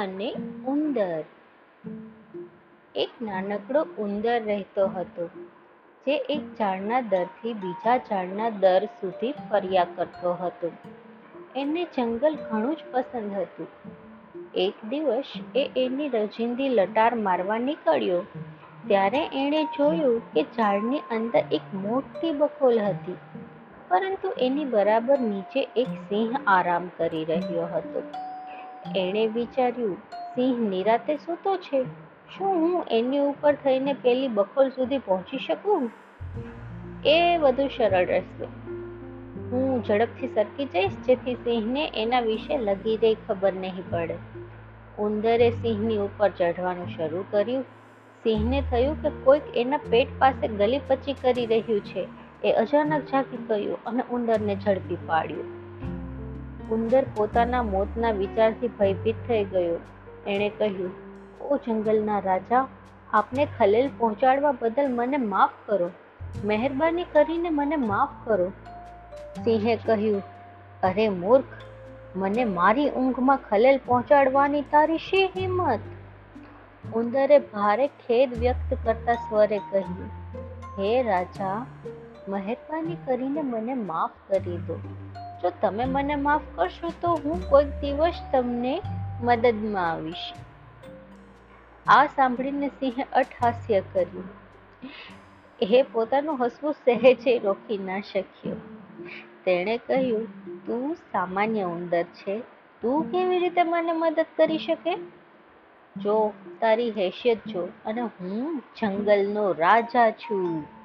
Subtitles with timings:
[0.00, 0.34] અને
[0.66, 1.22] ઉંદર.
[2.94, 5.26] એક નાનકડો ઉંદર રહેતો હતો,
[6.06, 10.70] જે એક ઝાડના દરથી બીજા ઝાડના દર સુધી ફર્યા કરતો હતો.
[11.56, 13.66] એને જંગલ ઘણું જ પસંદ હતું.
[14.54, 15.24] એક દિવસ
[15.54, 18.22] એ એની રોજિંદી લટાર મારવા નીકળ્યો,
[18.86, 23.16] ત્યારે એણે જોયું કે ઝાડની અંદર એક મોટી બકોલ હતી,
[23.88, 28.02] પરંતુ એની બરાબર નીચે એક સિંહ આરામ કરી રહ્યો હતો.
[28.96, 29.96] એણે વિચાર્યું,
[30.34, 31.84] સિંહ નિરાતે સૂતો છે.
[32.38, 35.90] શું હું એની ઉપર થઈને પેલી બકોલ સુધી પહોંચી શકું?
[37.04, 38.44] એ વધુ સરળ રહેશે.
[39.50, 44.14] હું ઝડપથી સરકી જઈશ, જેથી સિંહને એના વિશે લગી રહી ખબર નહીં પડે.
[44.98, 47.62] ઉંદરે સિંહની ઉપર ચઢવાનું શરૂ કર્યું.
[48.22, 52.08] સિંહને થયું કે કોઈક એના પેટ પાસે ગલી પચી કરી રહ્યું છે.
[52.44, 55.59] એ અચાનક જાગી ગયું અને ઉંદરને ઝડપી પાડ્યું.
[56.72, 59.78] ઉંદર પોતાના મોતના વિચારથી ભયભીત થઈ ગયો.
[60.26, 60.90] એણે કહ્યું,
[61.40, 62.66] ઓ જંગલના રાજા,
[63.10, 65.90] આપને ખલેલ પહોંચાડવા બદલ મને માફ કરો.
[66.44, 68.48] મહેરબાની કરીને મને માફ કરો.
[69.44, 70.22] સિંહે કહ્યું,
[70.82, 71.44] અરે મૂર્ખ,
[72.16, 75.78] મને મારી ઊંઘમાં ખલેલ પહોંચાડવાની તારી શી હિંમત?
[76.94, 80.08] ઉંદરે ભારે ખેદ વ્યક્ત કરતા સ્વરે કહ્યું,
[80.78, 81.66] હે રાજા,
[82.28, 84.80] મહેરબાની કરીને મને માફ કરી દો.
[85.42, 88.82] જો તમે મને માફ કરશો તો હું કોઈક દિવસ તમને
[89.20, 90.32] મદદમાં આવીશ.
[91.86, 94.24] આ સાંભળીને સિંહે અટહાસ્ય કર્યું.
[95.62, 98.56] એ પોતાનું હસવું સહેજે રોકી ના શક્યો.
[99.44, 100.26] તેણે કહ્યું,
[100.66, 102.40] તું સામાન્ય ઉંદર છે.
[102.82, 104.94] તું કેવી રીતે મને મદદ કરી શકે?
[105.96, 110.79] જો, તારી હેસિયત જો અને હું જંગલનો રાજા છું.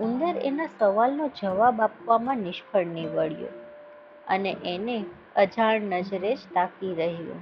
[0.00, 3.46] ઉંદર એના સવાલનો જવાબ આપવામાં નિષ્ફળ નીવડ્યો
[4.28, 5.04] અને એને
[5.36, 7.34] અજાણ નજરે જ તાકી રહ્યો.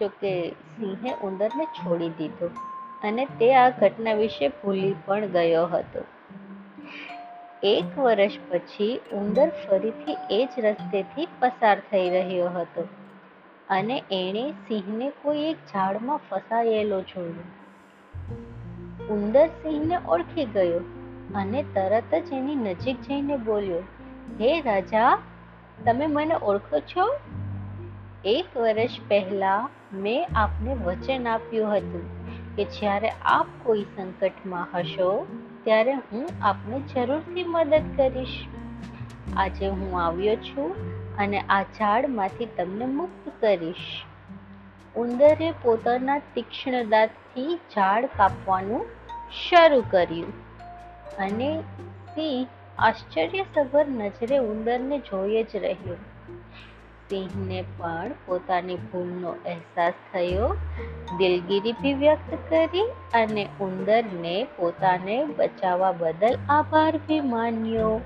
[0.00, 2.46] જોકે સિંહે ઉંદરને છોડી દીધો
[3.04, 6.04] અને તે આ ઘટના વિશે ભૂલી પણ ગયો હતો.
[7.62, 12.88] એક વર્ષ પછી ઉંદર ફરીથી એ જ રસ્તેથી પસાર થઈ રહ્યો હતો
[13.68, 17.44] અને એણે સિંહને કોઈ એક ઝાડમાં ફસાયેલો જોયો.
[19.14, 20.80] ઉંદર સિંહને ઓળખી ગયો
[21.34, 23.78] અને તરત જ એની નજીક જઈને બોલ્યો,
[24.40, 25.18] હે રાજા,
[25.84, 27.16] તમે મને ઓળખો છો?
[28.24, 32.04] એક વર્ષ પહેલા મેં આપને વચન આપ્યું હતું
[32.56, 35.26] કે જ્યારે આપ કોઈ સંકટમાં હશો,
[35.64, 38.46] ત્યારે હું આપને જરૂરથી મદદ કરીશ.
[39.36, 40.74] આજે હું આવ્યો છું
[41.16, 44.02] અને આ ઝાડમાંથી તમને મુક્ત કરીશ.
[44.96, 48.86] ઉંદરે પોતાના તીક્ષ્ણ દાંતથી ઝાડ કાપવાનું
[49.32, 50.51] શરૂ કર્યું.
[51.18, 51.60] અને
[52.14, 52.46] સિંહ
[52.78, 55.94] આશ્ચર્યસભર નજરે ઉંદરને જોઈ જ રહ્યો.
[57.08, 60.56] સિંહને પણ પોતાની ભૂલનો અહેસાસ થયો.
[61.18, 62.82] દિલગીરી બી વ્યક્ત કરી
[63.14, 68.00] અને ઉંદરને પોતાને બચાવવા બદલ આભાર ભી માન્યો.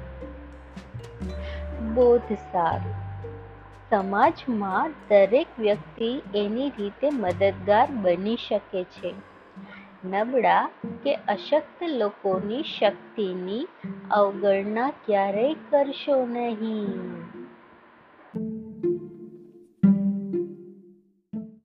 [1.94, 3.06] બોધ સારું.
[3.91, 9.15] સમાજમાં દરેક વ્યક્તિ એની રીતે મદદગાર બની શકે છે.
[10.05, 10.69] નબળા
[11.05, 13.67] કે અશક્ત લોકોની શક્તિની
[14.11, 17.16] અવગણના ક્યારેય કરશો નહીં.